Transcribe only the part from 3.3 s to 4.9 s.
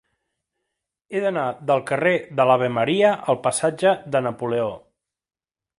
al passatge de Napoleó.